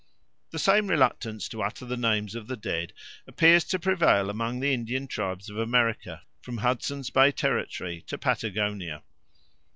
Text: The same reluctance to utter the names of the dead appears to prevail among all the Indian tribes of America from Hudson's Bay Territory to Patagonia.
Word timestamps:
The 0.49 0.57
same 0.57 0.87
reluctance 0.87 1.47
to 1.49 1.61
utter 1.61 1.85
the 1.85 1.95
names 1.95 2.33
of 2.33 2.47
the 2.47 2.57
dead 2.57 2.91
appears 3.27 3.63
to 3.65 3.77
prevail 3.77 4.31
among 4.31 4.55
all 4.55 4.61
the 4.61 4.73
Indian 4.73 5.05
tribes 5.05 5.47
of 5.47 5.59
America 5.59 6.23
from 6.41 6.57
Hudson's 6.57 7.11
Bay 7.11 7.31
Territory 7.31 8.01
to 8.07 8.17
Patagonia. 8.17 9.03